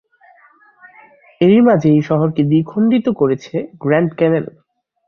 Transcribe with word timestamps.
এরই 1.41 1.61
মাঝে 1.67 1.87
এই 1.91 2.01
শহরকে 2.09 2.41
দ্বিখণ্ডিত 2.43 3.07
করেছে 3.19 3.55
গ্র্যান্ড 3.81 4.11
ক্যানেল। 4.15 4.45